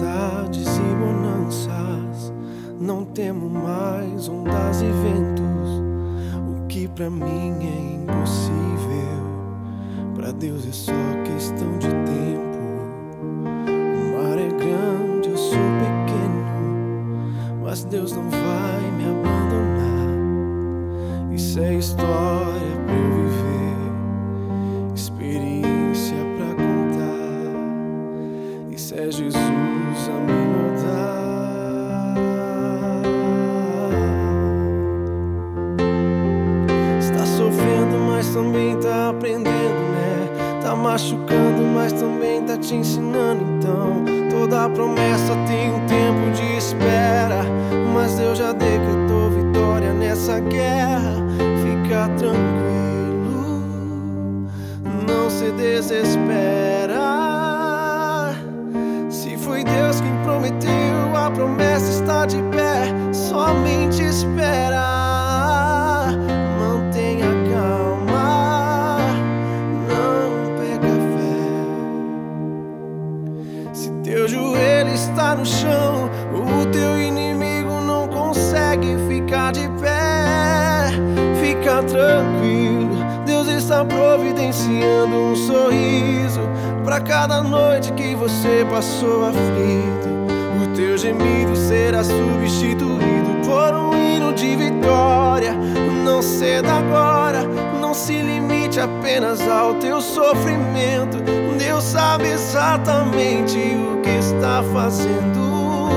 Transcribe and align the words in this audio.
tempestades 0.00 0.78
e 0.78 0.94
bonanças, 0.96 2.32
não 2.80 3.04
temo 3.04 3.50
mais 3.50 4.28
ondas 4.28 4.80
e 4.80 4.86
ventos. 4.86 5.82
O 6.48 6.66
que 6.66 6.88
para 6.88 7.10
mim 7.10 7.52
é 7.60 7.94
impossível, 7.96 9.20
para 10.14 10.32
Deus 10.32 10.66
é 10.66 10.72
só 10.72 10.92
questão 11.24 11.78
de 11.78 11.88
tempo. 11.88 12.58
O 13.36 14.12
mar 14.16 14.38
é 14.38 14.48
grande, 14.48 15.28
eu 15.28 15.36
sou 15.36 15.58
pequeno, 15.78 16.44
mas 17.62 17.84
Deus 17.84 18.12
não 18.12 18.28
vai 18.30 18.90
me 18.96 19.04
abandonar. 19.04 20.08
Isso 21.34 21.60
é 21.60 21.74
história 21.74 22.19
Tá 40.70 40.76
machucando, 40.76 41.64
mas 41.74 41.92
também 41.92 42.44
tá 42.44 42.56
te 42.56 42.76
ensinando. 42.76 43.42
Então, 43.58 44.04
toda 44.30 44.68
promessa 44.70 45.34
tem 45.48 45.68
um 45.74 45.84
tempo 45.86 46.30
de 46.32 46.58
espera. 46.58 47.42
Mas 47.92 48.14
Deus 48.14 48.38
já 48.38 48.52
decretou 48.52 49.30
vitória 49.30 49.92
nessa 49.92 50.38
guerra. 50.38 51.26
Fica 51.60 52.08
tranquilo, 52.16 53.48
não 55.08 55.28
se 55.28 55.50
desespera. 55.50 57.00
Se 59.10 59.36
foi 59.38 59.64
Deus 59.64 60.00
quem 60.00 60.22
prometeu, 60.22 61.16
a 61.16 61.32
promessa 61.32 61.90
está 61.90 62.26
de 62.26 62.40
pé. 62.44 62.59
No 75.34 75.46
chão, 75.46 76.10
o 76.32 76.66
teu 76.66 77.00
inimigo 77.00 77.80
não 77.80 78.08
consegue 78.08 78.96
ficar 79.08 79.52
de 79.52 79.68
pé. 79.80 80.90
Fica 81.40 81.82
tranquilo, 81.82 82.96
Deus 83.24 83.48
está 83.48 83.84
providenciando 83.84 85.14
um 85.14 85.36
sorriso 85.36 86.40
para 86.84 87.00
cada 87.00 87.42
noite 87.42 87.92
que 87.92 88.14
você 88.14 88.66
passou 88.70 89.26
aflito. 89.26 90.10
O 90.62 90.74
teu 90.74 90.98
gemido 90.98 91.56
será 91.56 92.02
substituído 92.02 93.40
por 93.44 93.74
um 93.74 93.94
hino 93.94 94.32
de 94.32 94.56
vitória. 94.56 95.54
Não 96.04 96.22
ceda 96.22 96.72
agora, 96.72 97.44
não 97.80 97.94
se 97.94 98.20
limite 98.20 98.80
apenas 98.80 99.40
ao 99.48 99.74
teu 99.74 100.00
sofrimento. 100.00 101.39
Sabe 101.80 102.28
exatamente 102.28 103.58
o 103.58 104.00
que 104.02 104.10
está 104.10 104.62
fazendo. 104.72 105.88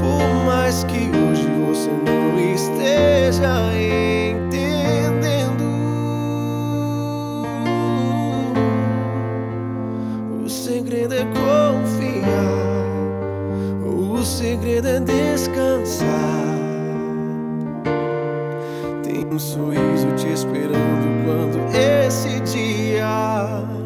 Por 0.00 0.44
mais 0.46 0.84
que 0.84 1.10
hoje 1.10 1.46
você 1.66 1.90
não 1.90 2.38
esteja 2.38 3.70
entendendo, 3.74 5.64
o 10.44 10.48
segredo 10.48 11.14
é 11.14 11.24
confiar, 11.26 12.54
o 13.84 14.24
segredo 14.24 14.88
é 14.88 15.00
descansar. 15.00 16.06
Tem 19.02 19.26
um 19.26 19.38
sorriso 19.38 20.06
te 20.16 20.32
esperando 20.32 21.24
quando 21.26 21.58
esse 21.76 22.40
dia. 22.40 23.77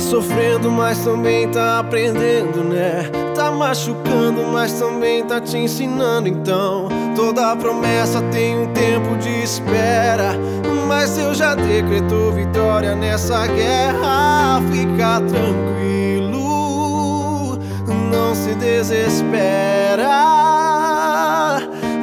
Está 0.00 0.12
sofrendo, 0.12 0.70
mas 0.70 1.04
também 1.04 1.46
tá 1.50 1.80
aprendendo, 1.80 2.64
né? 2.64 3.04
Tá 3.34 3.50
machucando, 3.50 4.44
mas 4.50 4.72
também 4.72 5.22
tá 5.22 5.38
te 5.38 5.58
ensinando. 5.58 6.26
Então, 6.26 6.88
toda 7.14 7.54
promessa 7.54 8.22
tem 8.32 8.58
um 8.58 8.72
tempo 8.72 9.14
de 9.18 9.42
espera. 9.42 10.32
Mas 10.88 11.16
Deus 11.16 11.36
já 11.36 11.54
decretou 11.54 12.32
vitória 12.32 12.94
nessa 12.94 13.46
guerra. 13.46 14.62
Fica 14.72 15.20
tranquilo, 15.20 16.38
não 18.10 18.34
se 18.34 18.54
desespera. 18.54 20.08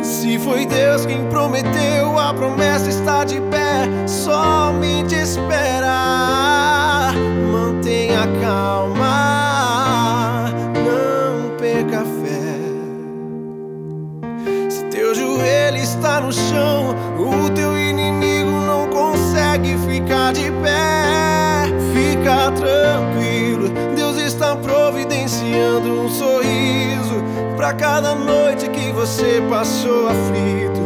Se 0.04 0.38
foi 0.38 0.68
Deus 0.68 1.04
quem 1.04 1.26
prometeu, 1.30 2.20
a 2.20 2.32
promessa 2.32 2.90
está 2.90 3.24
de 3.24 3.42
pé. 3.42 3.57
No 16.22 16.32
chão, 16.32 16.96
o 17.18 17.50
teu 17.50 17.78
inimigo 17.78 18.52
não 18.66 18.88
consegue 18.88 19.78
ficar 19.88 20.34
de 20.34 20.52
pé. 20.52 21.68
Fica 21.94 22.52
tranquilo, 22.52 23.70
Deus 23.96 24.18
está 24.18 24.56
providenciando 24.56 25.92
um 25.92 26.10
sorriso 26.10 27.24
para 27.56 27.74
cada 27.74 28.16
noite 28.16 28.70
que 28.70 28.92
você 28.92 29.42
passou 29.50 30.08
aflito. 30.08 30.82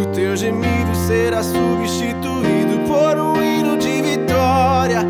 O 0.00 0.06
teu 0.06 0.36
gemido 0.36 0.94
será 1.06 1.42
substituído 1.42 2.80
por 2.86 3.18
um 3.18 3.42
hino 3.42 3.76
de 3.76 4.02
vitória. 4.02 5.02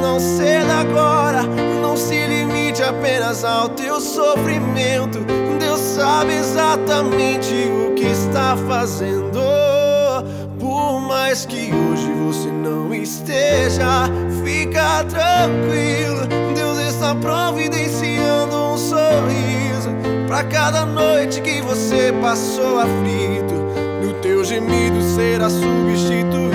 Não 0.00 0.20
ceda 0.20 0.74
agora, 0.80 1.42
não 1.80 1.96
se 1.96 2.26
limite 2.26 2.82
apenas 2.82 3.44
ao 3.44 3.68
teu 3.70 4.00
sofrimento. 4.00 5.20
Deus 5.58 5.80
sabe 5.80 6.34
exatamente 6.34 7.52
o 7.52 7.83
está 8.06 8.56
fazendo. 8.68 9.40
Por 10.58 11.00
mais 11.00 11.44
que 11.46 11.72
hoje 11.72 12.10
você 12.12 12.48
não 12.48 12.94
esteja, 12.94 14.08
fica 14.44 15.04
tranquilo. 15.04 16.26
Deus 16.54 16.78
está 16.78 17.14
providenciando 17.14 18.56
um 18.56 18.76
sorriso 18.76 19.90
para 20.26 20.44
cada 20.44 20.86
noite 20.86 21.40
que 21.40 21.60
você 21.60 22.12
passou 22.20 22.78
aflito. 22.80 23.54
O 24.08 24.14
teu 24.20 24.44
gemido 24.44 25.00
será 25.14 25.48
substituído 25.50 26.53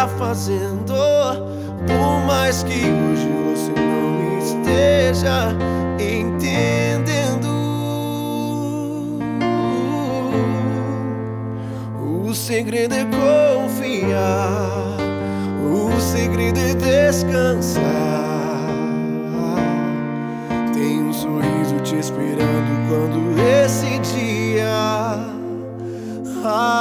está 0.00 0.08
fazendo. 0.08 0.94
Por 1.86 2.26
mais 2.26 2.62
que 2.62 2.72
hoje 2.72 3.28
você 3.44 3.72
não 3.72 4.38
esteja 4.38 5.54
entendendo, 5.98 7.48
o 11.98 12.34
segredo 12.34 12.94
é 12.94 13.04
confiar, 13.04 14.96
o 15.62 16.00
segredo 16.00 16.58
é 16.58 16.74
descansar. 16.74 17.82
Tem 20.72 21.02
um 21.02 21.12
sorriso 21.12 21.78
te 21.82 21.96
esperando 21.96 22.88
quando 22.88 23.38
esse 23.38 23.98
dia. 23.98 24.70
Ah, 26.42 26.79